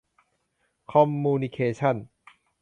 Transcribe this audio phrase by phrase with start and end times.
[0.91, 1.95] คอมมูนิเคชั่น